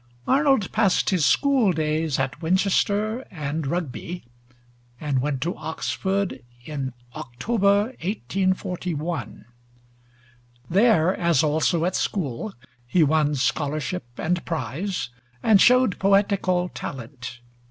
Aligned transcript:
Arnold 0.27 0.71
passed 0.71 1.11
his 1.11 1.27
school 1.27 1.71
days 1.73 2.17
at 2.17 2.41
Winchester 2.41 3.19
and 3.29 3.67
Rugby, 3.67 4.23
and 4.99 5.21
went 5.21 5.41
to 5.41 5.55
Oxford 5.55 6.41
in 6.65 6.93
October, 7.15 7.93
1841. 8.01 9.45
There, 10.67 11.15
as 11.15 11.43
also 11.43 11.85
at 11.85 11.95
school, 11.95 12.51
he 12.87 13.03
won 13.03 13.35
scholarship 13.35 14.07
and 14.17 14.43
prize, 14.43 15.09
and 15.43 15.61
showed 15.61 15.99
poetical 15.99 16.69
talent. 16.69 17.39